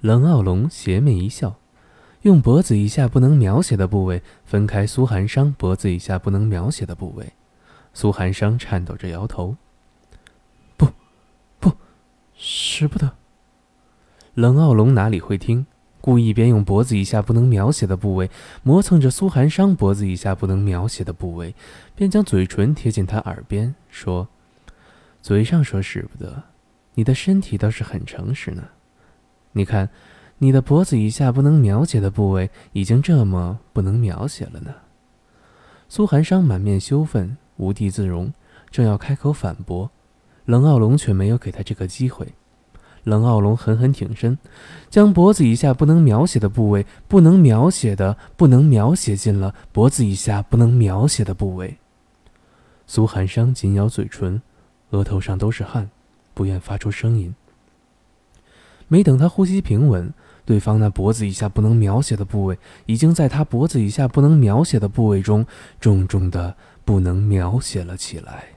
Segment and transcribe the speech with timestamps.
[0.00, 1.56] 冷傲龙邪魅一笑，
[2.22, 7.32] 用脖子以下不能描写的部位分开苏寒商脖子以下不能描写的部位。
[7.94, 9.56] 苏寒商颤抖着摇头
[10.76, 10.88] ：“不，
[11.58, 11.72] 不，
[12.34, 13.12] 使不得。”
[14.34, 15.66] 冷傲龙哪里会听，
[16.02, 18.30] 故意边用脖子以下不能描写的部位
[18.62, 21.54] 磨蹭着苏寒商脖子以下不能描写的部位，
[21.94, 24.28] 边将嘴唇贴近他耳边说
[25.22, 26.42] ：“嘴上说使不得，
[26.94, 28.62] 你的身体倒是很诚实呢。
[29.56, 29.88] 你看，
[30.36, 34.74] 你的脖子以下不能描写的部位已经这么不能描写了呢。”
[35.88, 38.30] 苏寒商满面羞愤，无地自容，
[38.70, 39.90] 正要开口反驳，
[40.44, 42.34] 冷傲龙却没有给他这个机会。
[43.04, 44.36] 冷傲龙狠狠挺身，
[44.90, 51.78] 将脖子以下不能描写的部位，不能描写的不能描写进了脖子以下不能描写的部位。
[52.86, 54.42] 苏寒商紧咬嘴唇，
[54.90, 55.88] 额头上都是汗，
[56.34, 57.34] 不愿发出声音。
[58.88, 60.12] 没等他呼吸平稳，
[60.44, 65.46] 对方那脖子以下不能描写的部位，已经在他脖子以下不能描写的部位中，
[65.80, 68.55] 重重的不能描写了起来。